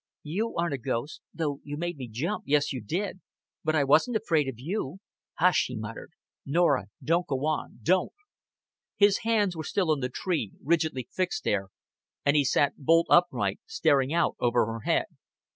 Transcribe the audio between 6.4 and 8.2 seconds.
"Norah, don't go on don't."